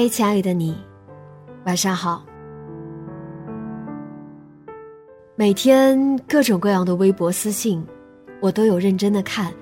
[0.00, 0.74] 嗨，亲爱的你，
[1.66, 2.24] 晚上好。
[5.34, 7.86] 每天各种各样的微博私信，
[8.40, 9.52] 我都有认真的看，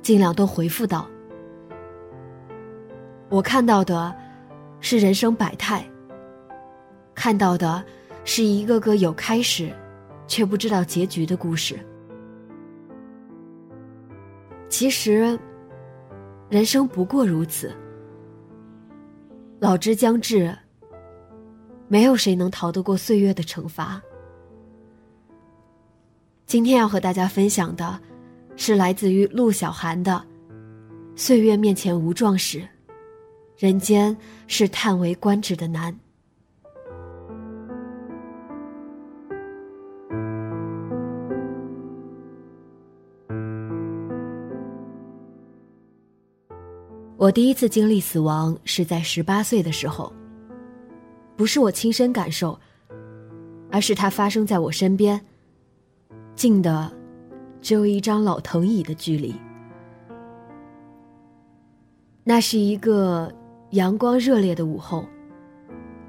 [0.00, 1.04] 尽量都回复到。
[3.28, 4.14] 我看到的
[4.78, 5.84] 是人生百态，
[7.12, 7.82] 看到的
[8.22, 9.68] 是一个个有开始
[10.28, 11.76] 却不知道结局的故事。
[14.68, 15.36] 其实，
[16.48, 17.72] 人生不过如此。
[19.62, 20.52] 老之将至，
[21.86, 24.02] 没有谁能逃得过岁月的惩罚。
[26.46, 28.00] 今天要和大家分享的，
[28.56, 30.20] 是来自于陆小寒的
[31.14, 32.68] 《岁月面前无壮士，
[33.56, 34.16] 人间
[34.48, 35.92] 是叹为观止的难》。
[47.22, 50.12] 我第一次经历死亡是在十八岁的时候，
[51.36, 52.58] 不是我亲身感受，
[53.70, 55.24] 而是它发生在我身边，
[56.34, 56.92] 近的
[57.60, 59.32] 只有一张老藤椅的距离。
[62.24, 63.32] 那是一个
[63.70, 65.04] 阳光热烈的午后，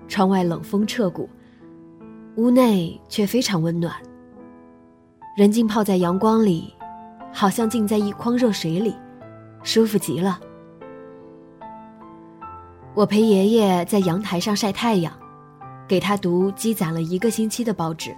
[0.08, 1.30] 窗外冷风彻骨，
[2.38, 3.96] 屋内却非常温暖。
[5.38, 6.74] 人浸泡在阳光里，
[7.32, 8.96] 好像浸在一筐热水里，
[9.62, 10.40] 舒服极了。
[12.96, 15.12] 我陪爷爷在阳台上晒太阳，
[15.88, 18.16] 给他读积攒了一个星期的报纸。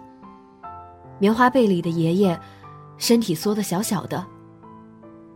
[1.18, 2.38] 棉花被里的爷爷，
[2.97, 4.25] 身体缩得小小的，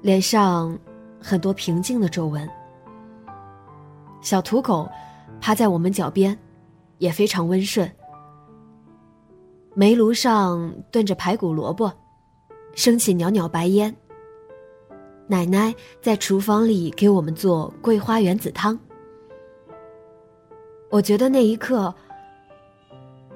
[0.02, 0.78] 脸上
[1.22, 2.48] 很多平静的皱纹。
[4.20, 4.90] 小土狗
[5.40, 6.38] 趴在我们脚边，
[6.98, 7.90] 也非常温顺。
[9.74, 11.90] 煤炉上炖着排骨萝卜，
[12.76, 13.96] 升起袅袅白烟。
[15.28, 18.78] 奶奶在厨房里给我们做桂花圆子汤。
[20.90, 21.94] 我觉得那一刻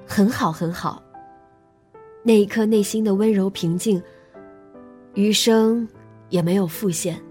[0.08, 1.02] 很好，很好。
[2.24, 4.02] 那一刻内心的温柔平静，
[5.14, 5.88] 余生
[6.30, 7.22] 也没有复现。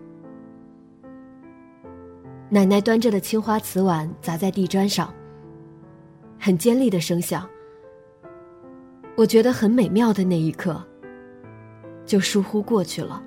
[2.48, 5.12] 奶奶端着的青花瓷碗砸在地砖上，
[6.38, 7.48] 很尖利的声响。
[9.16, 10.80] 我觉得很美妙的那一刻，
[12.06, 13.22] 就疏忽过去了，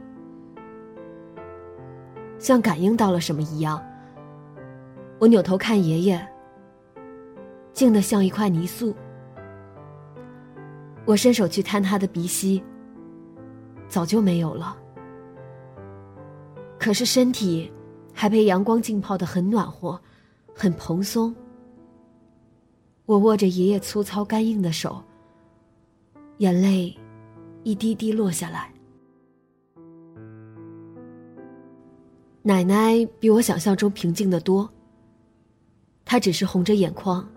[2.39, 3.83] 像感应到了什么一样。
[5.19, 6.34] 我扭头看爷爷。
[7.75, 8.95] 静得像一块泥塑。
[11.05, 12.63] 我伸手去探他的鼻息，
[13.87, 14.75] 早就没有了。
[16.79, 17.71] 可是身体
[18.13, 19.99] 还被阳光浸泡的很暖和，
[20.55, 21.35] 很蓬松。
[23.05, 25.03] 我握着爷爷粗糙干硬的手，
[26.37, 26.97] 眼泪
[27.63, 28.71] 一滴滴落下来。
[32.41, 34.69] 奶奶比我想象中平静的多。
[36.05, 37.27] 她只是红着眼眶。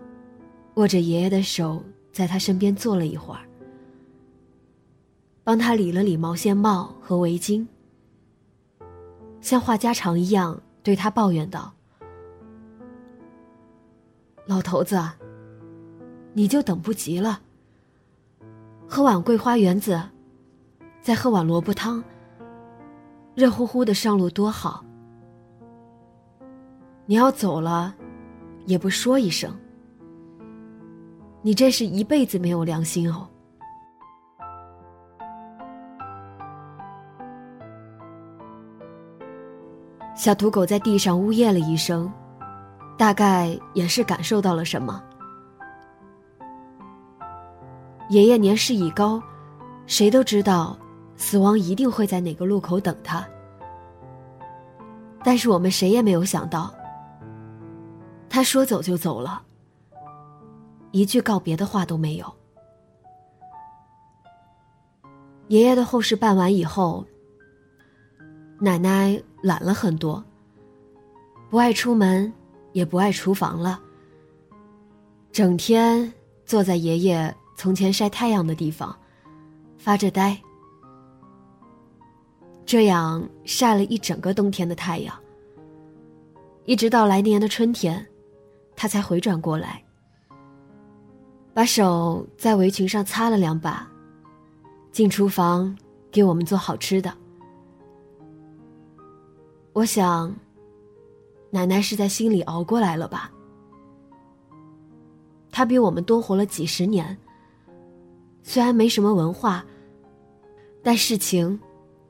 [0.75, 1.83] 握着爷爷的手，
[2.13, 3.41] 在他身边坐了一会儿，
[5.43, 7.67] 帮他理了理毛线帽和围巾，
[9.41, 11.73] 像话家常一样对他抱怨道
[14.47, 15.01] ：“老头子，
[16.33, 17.41] 你就等不及了。
[18.87, 20.01] 喝碗桂花圆子，
[21.01, 22.03] 再喝碗萝卜汤，
[23.35, 24.85] 热乎乎的上路多好。
[27.05, 27.95] 你要走了，
[28.65, 29.53] 也不说一声。”
[31.41, 33.27] 你这是一辈子没有良心哦！
[40.15, 42.11] 小土狗在地上呜咽了一声，
[42.97, 45.01] 大概也是感受到了什么。
[48.09, 49.21] 爷爷年事已高，
[49.87, 50.77] 谁都知道
[51.15, 53.25] 死亡一定会在哪个路口等他，
[55.23, 56.73] 但是我们谁也没有想到，
[58.29, 59.41] 他说走就走了，
[60.91, 62.33] 一句告别的话都没有。
[65.47, 67.05] 爷爷的后事办完以后，
[68.59, 70.23] 奶奶懒了很多，
[71.49, 72.31] 不爱出门，
[72.71, 73.79] 也不爱厨房了，
[75.31, 76.13] 整天
[76.45, 78.95] 坐在爷爷从前晒太阳的地方，
[79.77, 80.39] 发着呆。
[82.63, 85.19] 这样晒了一整个冬天的太阳，
[86.65, 88.05] 一直到来年的春天，
[88.75, 89.83] 他才回转过来，
[91.59, 93.85] 把手在围裙上擦了两把。
[94.93, 95.77] 进厨房
[96.09, 97.13] 给我们做好吃的。
[99.73, 100.33] 我想，
[101.49, 103.29] 奶奶是在心里熬过来了吧？
[105.51, 107.17] 她比我们多活了几十年，
[108.41, 109.65] 虽然没什么文化，
[110.81, 111.59] 但事情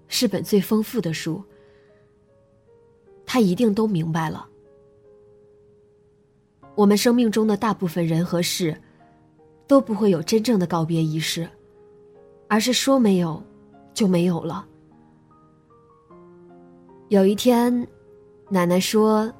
[0.07, 1.44] 是本最丰富的书，
[3.25, 4.48] 她一定都明白了。
[6.75, 8.80] 我们生命中的大部分人和事，
[9.69, 11.48] 都不会有真正的告别仪式。
[12.50, 13.42] 而是说没有，
[13.94, 14.66] 就没有了。
[17.10, 17.88] 有一天，
[18.50, 19.31] 奶奶说：“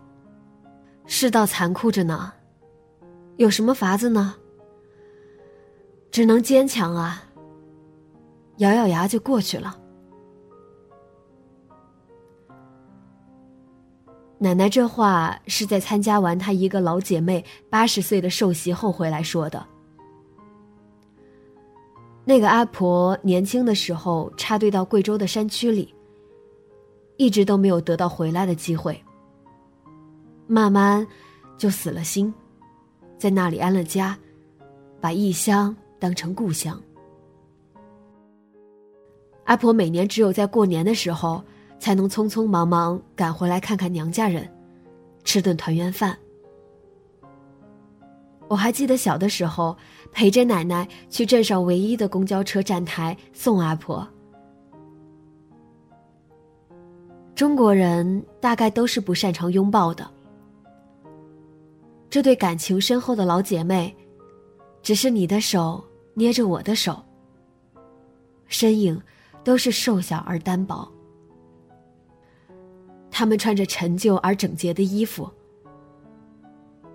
[1.08, 2.31] 世道残酷着呢，
[3.38, 4.36] 有什么法子呢？
[6.12, 7.24] 只能坚强啊，
[8.58, 9.76] 咬咬牙就过去了。”
[14.38, 19.66] 奶奶这话是在参加完她一个老姐妹八十岁的寿席后回来说的。
[22.30, 25.92] 那个阿婆年轻的时候插队到贵州的山区里，
[27.18, 29.04] 一直都没有得到回来的机会。
[30.46, 31.08] 慢慢
[31.58, 32.31] 就死了心，
[33.18, 34.16] 在那里安了家，
[35.02, 36.80] 把异乡当成故乡。
[39.46, 41.44] 阿婆每年只有在过年的时候，
[41.80, 44.48] 才能匆匆忙忙赶回来看看娘家人，
[45.24, 46.16] 吃顿团圆饭。
[48.50, 49.78] 我还记得小的时候，
[50.12, 54.06] 陪着奶奶去镇上唯一的公交车站台送阿婆。
[57.36, 60.10] 中国人大概都是不擅长拥抱的，
[62.10, 63.96] 这对感情深厚的老姐妹，
[64.81, 65.81] 只是你的手
[66.16, 67.00] 捏着我的手，
[68.48, 69.00] 身影
[69.44, 70.92] 都是瘦小而单薄。
[73.12, 75.30] 她们穿着陈旧而整洁的衣服，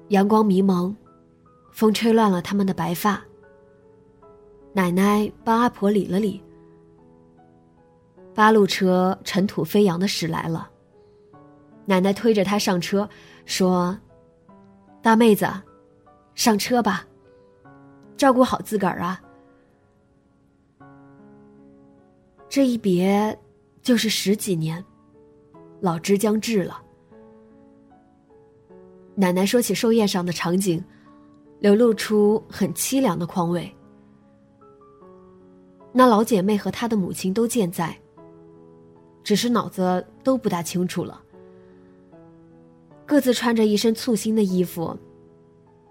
[0.08, 0.94] 阳光迷蒙。
[1.74, 3.20] 风吹乱了他们的白发。
[4.72, 6.40] 奶奶帮阿婆理了理。
[8.32, 10.70] 八路车尘土飞扬的驶来了。
[11.84, 13.08] 奶奶推着她上车，
[13.44, 13.98] 说
[15.02, 15.46] ：“大妹子，
[16.36, 17.04] 上车吧，
[18.16, 19.20] 照顾好自个儿啊。”
[22.48, 23.36] 这一别，
[23.82, 24.82] 就是十几年，
[25.80, 26.80] 老之将至了。
[29.16, 30.82] 奶奶说起寿宴上的场景。
[31.58, 33.70] 流露出很凄凉的况味。
[35.92, 37.96] 那老姐妹和她的母亲都健在，
[39.22, 41.20] 只是脑子都不大清楚了。
[43.06, 44.96] 各自穿着一身簇新的衣服，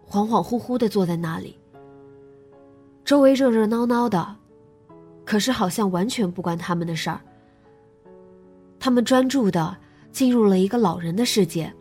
[0.08, 1.58] 恍恍惚惚的坐在那里。
[3.06, 4.36] 周围热热闹闹的，
[5.24, 7.22] 可是好像完全不关他们的事儿。
[8.80, 9.78] 他们专注的
[10.12, 11.74] 进入了一个老人的世界。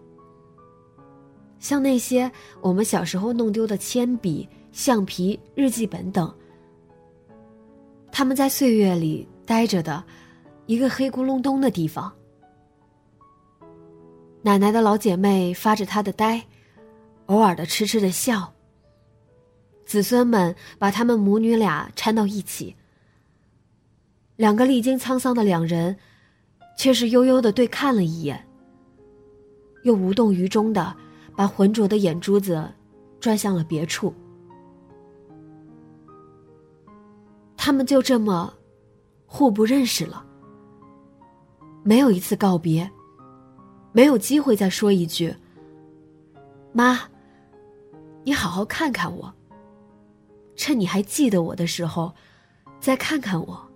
[1.63, 2.29] 像那些
[2.61, 6.35] 我们小时候弄丢的铅笔、橡皮、日记本等，
[8.11, 10.03] 他们在岁月里待着的
[10.67, 12.13] 一个黑咕隆咚的地方。
[14.43, 16.45] 奶奶的老姐妹发着她的呆，
[17.27, 18.53] 偶尔的痴痴的笑。
[19.87, 22.75] 子孙们把他们母女俩搀到一起，
[24.35, 25.97] 两个历经沧桑的两人，
[26.77, 28.45] 却是悠悠的对看了一眼，
[29.85, 30.97] 又无动于衷的。
[31.37, 32.71] 把浑浊的眼珠子
[33.21, 34.15] 转向了别处。
[37.57, 38.53] 他们就这么
[39.25, 40.27] 互不认识了，
[41.85, 42.91] 没有一次告别，
[43.93, 45.35] 没有机会再说一句
[46.75, 47.01] ：“妈，
[48.25, 49.33] 你好好看看我。”
[50.55, 52.13] 趁你还记得我的时候，
[52.79, 53.69] 再看看我。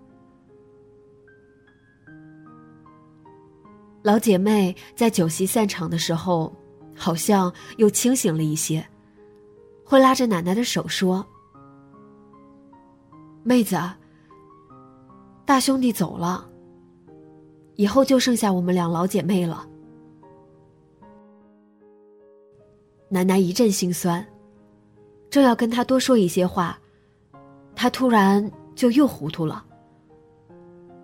[4.03, 6.53] 老姐妹在酒席散场的时候。
[6.97, 8.85] 好像又清醒了一些，
[9.85, 11.25] 会拉着奶奶的手说
[13.43, 13.79] ：“妹子，
[15.45, 16.49] 大兄弟走了，
[17.75, 19.65] 以后就剩下我们两老姐妹了。”
[23.09, 24.25] 奶奶一阵心酸，
[25.29, 26.77] 正要跟他多说一些话，
[27.75, 29.63] 他突然就又糊涂了。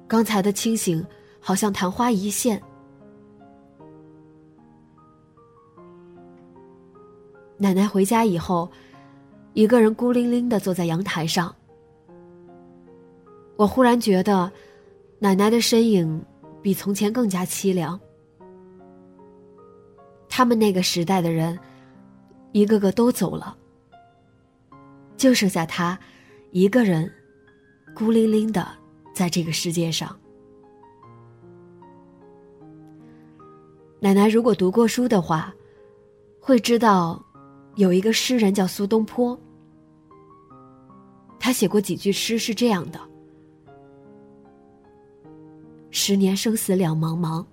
[0.07, 1.05] 刚才的清醒
[1.39, 2.61] 好像昙花一现。
[7.57, 8.69] 奶奶回家以后，
[9.53, 11.55] 一个人孤零零的坐在阳台上。
[13.55, 14.51] 我忽然觉得，
[15.19, 16.23] 奶奶的身影
[16.61, 17.99] 比从前更加凄凉。
[20.27, 21.57] 他们那个时代的人，
[22.51, 23.55] 一个个都走了，
[25.15, 25.97] 就剩下他
[26.51, 27.09] 一个人，
[27.95, 28.67] 孤零零的
[29.13, 30.19] 在这个世界上。
[33.99, 35.53] 奶奶如果读过书的话，
[36.41, 37.23] 会知道，
[37.75, 39.37] 有一个诗人叫苏东坡。
[41.39, 42.99] 他写过几句诗是这样的
[45.91, 47.45] ：“十年生死两茫茫，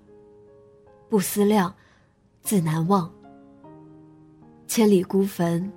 [1.09, 1.75] 不思量，
[2.43, 3.13] 自难忘。
[4.69, 5.71] 千里孤坟，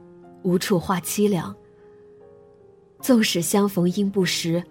[0.44, 1.56] 无处话凄凉。
[3.00, 4.64] 纵使相逢应不识，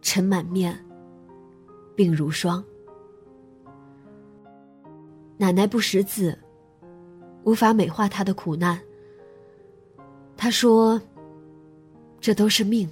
[0.00, 0.74] 尘满面，
[1.96, 2.64] 鬓如霜。”
[5.36, 6.36] 奶奶不识字，
[7.48, 8.78] 无法美化他的苦难。
[10.36, 11.00] 他说
[12.20, 12.86] ：“这都是命。”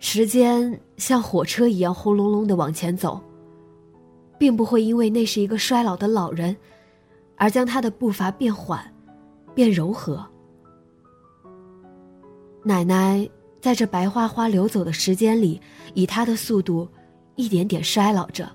[0.00, 3.22] 时间像火车一样轰隆隆的往前走，
[4.38, 6.56] 并不会因为那是一个衰老的老人，
[7.36, 8.82] 而将他的步伐变缓、
[9.54, 10.26] 变柔和。
[12.64, 13.28] 奶奶
[13.60, 15.60] 在这白花花流走的时间里，
[15.92, 16.88] 以她的速度。
[17.36, 18.50] 一点点衰老着，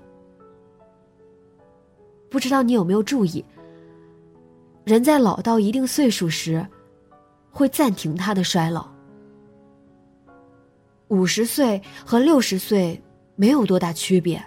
[2.30, 3.44] 不知道你有没有注意，
[4.84, 6.66] 人在老到一定岁数时，
[7.50, 8.86] 会暂停他的衰老。
[11.08, 13.00] 五十岁和六十岁
[13.36, 14.44] 没有多大区别，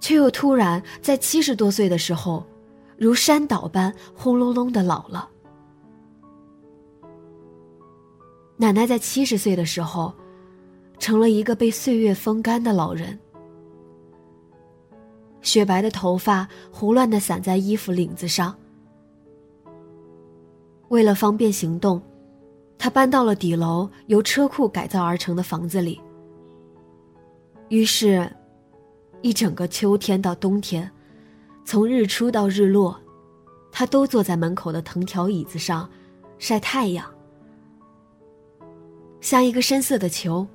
[0.00, 2.46] 却又突然在七十多岁的时候，
[2.96, 5.28] 如山倒般轰隆隆的老了。
[8.56, 10.14] 奶奶在七十岁的时候。
[11.00, 13.16] 成了一个被岁月风干的老人，
[15.48, 18.54] 雪白的头发胡乱的散在衣服领子上。
[20.88, 22.02] 为了方便行动，
[22.76, 25.98] 他搬到了底楼由车库改造而成的房子里。
[27.70, 28.30] 于是，
[29.22, 30.90] 一整个秋天到冬天，
[31.64, 33.00] 从日出到日落，
[33.72, 35.88] 他都坐在门口的藤条椅子上
[36.38, 37.10] 晒太阳，
[39.22, 40.46] 像一个深色的球。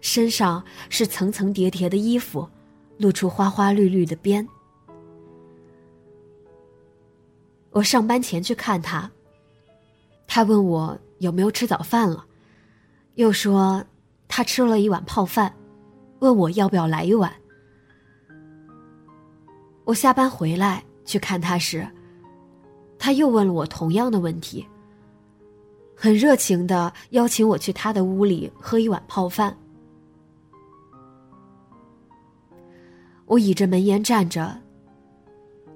[0.00, 2.48] 身上是层层叠叠的衣服，
[2.98, 4.46] 露出花花绿绿的边。
[7.70, 9.10] 我上班前去看他，
[10.26, 12.24] 他问我有没有吃早饭了，
[13.16, 13.84] 又说
[14.28, 15.54] 他吃了一碗泡饭，
[16.20, 17.32] 问我要不要来一碗。
[19.84, 21.86] 我下班回来去看他时，
[22.98, 24.66] 他又问了我同样的问题，
[25.94, 29.56] 很热情的邀请我去他的屋里喝一碗泡饭。
[33.26, 34.56] 我倚着门沿站着，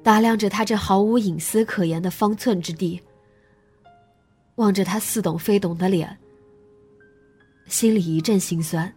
[0.02, 3.00] 打量着他这毫无隐私可言的方寸之地，
[4.54, 6.16] 望着他似懂非懂的脸，
[7.66, 8.92] 心里一阵心酸。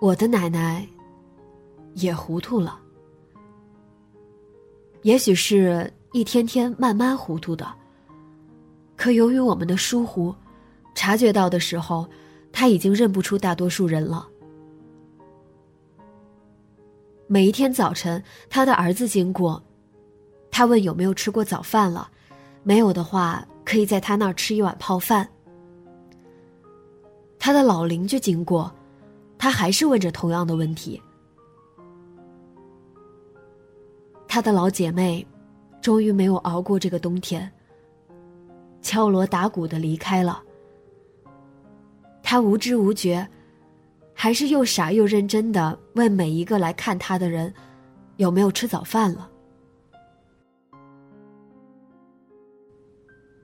[0.00, 0.86] 我的奶奶
[1.94, 2.78] 也糊涂了，
[5.02, 7.72] 也许是一天天慢慢糊涂的，
[8.96, 10.34] 可由于我们的疏忽，
[10.94, 12.06] 察觉到的时候，
[12.52, 14.28] 他已经认不出大多数人了。
[17.26, 19.62] 每一天早晨，他的儿子经过，
[20.50, 22.10] 他问有没有吃过早饭了，
[22.62, 25.26] 没有的话，可以在他那儿吃一碗泡饭。
[27.38, 28.70] 他的老邻居经过，
[29.38, 31.00] 他还是问着同样的问题。
[34.28, 35.26] 他的老姐妹，
[35.80, 37.50] 终于没有熬过这个冬天，
[38.82, 40.42] 敲锣打鼓的离开了。
[42.22, 43.26] 他无知无觉。
[44.14, 47.52] 还是又傻又认真的问每一个来看他的人，
[48.16, 49.30] 有没有吃早饭了。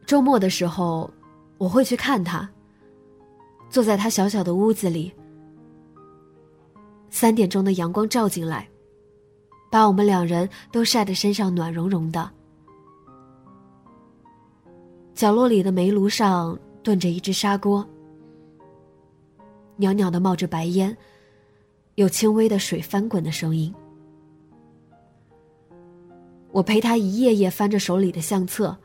[0.06, 1.10] 周末的时候，
[1.58, 2.48] 我会去看他。
[3.68, 5.12] 坐在他小小的屋子里，
[7.10, 8.68] 三点钟的阳光照进来，
[9.70, 12.28] 把我们两人都晒得身上暖融融的。
[15.14, 17.86] 角落里的煤炉上炖着一只砂锅。
[19.80, 20.94] 袅袅的冒着白烟，
[21.94, 23.74] 有轻微的水翻滚的声音。
[26.52, 28.76] 我陪他一页页翻着手里的相册，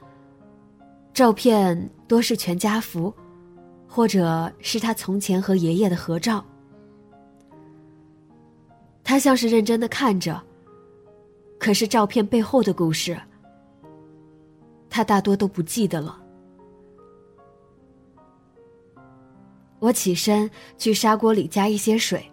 [1.14, 3.14] 照片多是全家福，
[3.86, 6.44] 或者是他从前和爷爷的合照。
[9.04, 10.42] 他像是认真的看着，
[11.60, 13.20] 可是照片背后的故事，
[14.90, 16.25] 他大多都不记得了。
[19.80, 22.26] 我起身去砂锅里加一些水，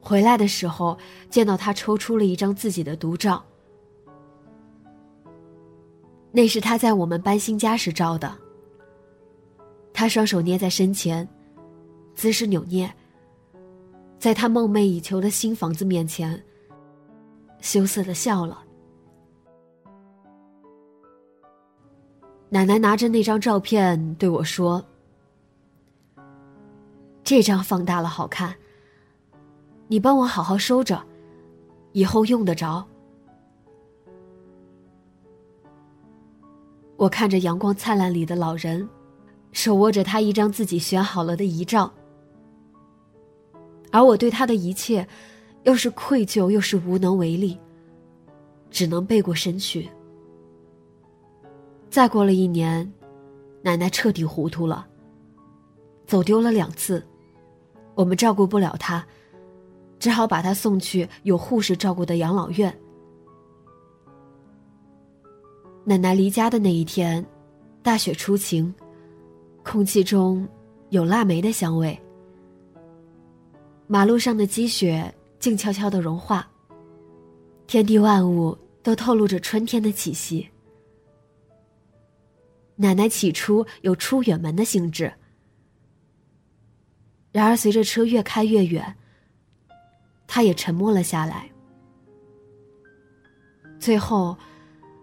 [0.00, 0.98] 回来的时候
[1.30, 3.42] 见到他抽出了一张自己的独照，
[6.32, 8.36] 那是他在我们搬新家时照的。
[9.92, 11.28] 他双手捏在身前，
[12.14, 12.92] 姿势扭捏，
[14.18, 16.40] 在他梦寐以求的新房子面前，
[17.60, 18.62] 羞涩的笑了。
[22.48, 24.82] 奶奶拿着那张照片对我说
[27.28, 28.54] ：“这张放大了好看，
[29.88, 31.04] 你帮我好好收着，
[31.92, 32.88] 以后用得着。”
[36.96, 38.88] 我看着阳光灿烂里的老人，
[39.52, 41.92] 手握着他一张自己选好了的遗照，
[43.92, 45.06] 而我对他的一切，
[45.64, 47.58] 又是愧疚又是无能为力，
[48.70, 49.90] 只能背过身去。
[51.90, 52.90] 再过了一年，
[53.60, 54.86] 奶奶彻底糊涂了。
[56.06, 57.06] 走丢了两次，
[57.98, 59.04] 我们照顾不了他，
[59.98, 62.72] 只好把他送去有护士照顾的养老院。
[65.82, 67.26] 奶奶离家的那一天，
[67.82, 68.72] 大雪初晴，
[69.64, 70.46] 空气中
[70.90, 71.98] 有腊梅的香味。
[73.88, 76.48] 马路上的积雪静悄悄的融化，
[77.66, 80.48] 天地万物都透露着春天的气息。
[82.76, 85.12] 奶奶起初有出远门的兴致，
[87.30, 88.94] 然而随着车越开越远，
[90.26, 91.48] 他也沉默了下来。
[93.78, 94.36] 最后，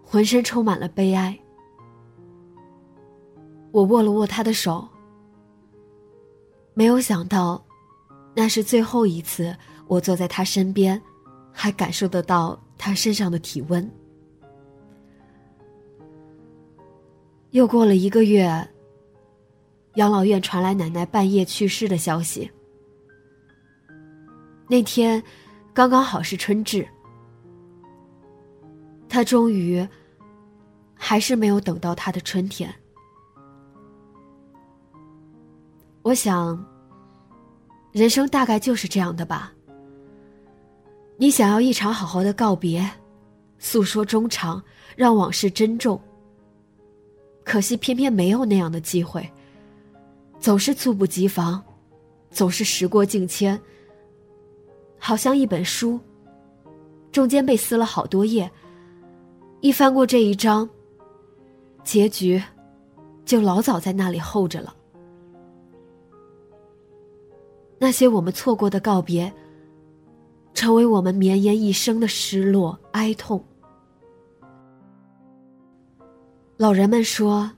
[0.04, 1.38] 浑身充满了悲哀。
[3.72, 4.86] 我握了握他的手，
[6.74, 7.64] 没有想到，
[8.34, 9.56] 那是最后一次
[9.86, 11.00] 我坐在他身边，
[11.52, 13.90] 还感受得到他身上的体温。
[17.50, 18.68] 又过了一个月，
[19.96, 22.50] 养老院传来奶奶半夜去世的消息。
[24.68, 25.22] 那天，
[25.72, 26.86] 刚刚好是春至，
[29.08, 29.86] 他终于
[30.94, 32.72] 还是没有等到他的春天。
[36.02, 36.64] 我想，
[37.92, 39.52] 人生大概就是这样的吧。
[41.16, 42.86] 你想要一场好好的告别，
[43.58, 44.62] 诉说衷肠，
[44.94, 45.98] 让往事珍重。
[47.44, 49.26] 可惜，偏偏没有那样的机会。
[50.46, 51.60] 总是猝不及防，
[52.30, 53.60] 总是时过境迁。
[54.96, 55.98] 好像一本书，
[57.10, 58.48] 中间被撕了好多页，
[59.60, 60.70] 一翻过这一章，
[61.82, 62.40] 结局
[63.24, 64.72] 就老早在那里候着了。
[67.76, 69.32] 那些我们错过的告别，
[70.54, 73.44] 成为我们绵延一生的失落、哀痛。
[76.56, 77.50] 老人们说：“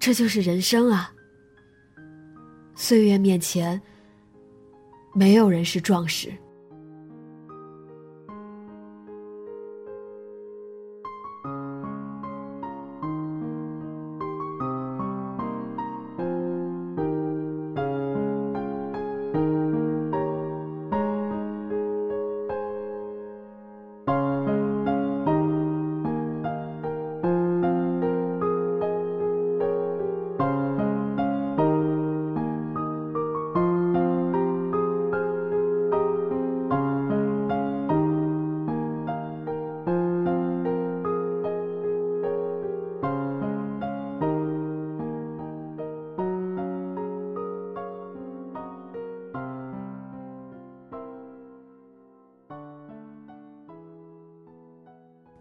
[0.00, 1.12] 这就是人生啊。
[2.82, 3.78] 岁月面前，
[5.12, 6.32] 没有人是壮士。”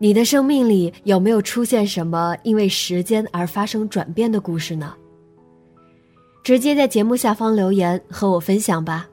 [0.01, 4.93] 你的生命里有没有出现什么因为时间而发生转变的故事呢？
[6.41, 9.09] 直接在节目下方留言和我分享吧。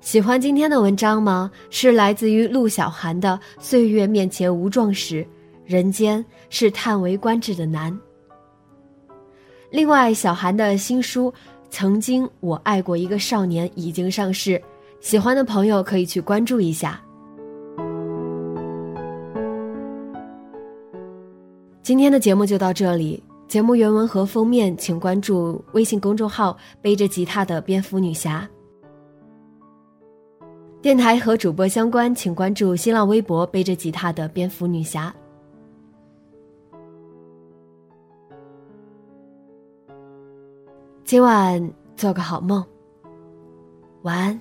[0.00, 1.50] 喜欢今天的文章吗？
[1.68, 5.24] 是来自于陆小寒的《岁月面前无壮士，
[5.66, 7.92] 人间是叹为观止的难》。
[9.70, 11.30] 另外，小寒的新书
[11.68, 14.60] 《曾经我爱过一个少年》已经上市，
[15.00, 16.98] 喜欢的朋友可以去关注一下。
[21.82, 23.20] 今天的节目就到这里。
[23.48, 28.48] 节目原文和封面，请关注微信公众号“背着吉他的蝙蝠女侠”。
[30.80, 35.14] 电台和主播相关，请关注新浪微博“背着吉他的蝙蝠女侠”。
[41.04, 42.64] 今晚做个好梦，
[44.02, 44.40] 晚安。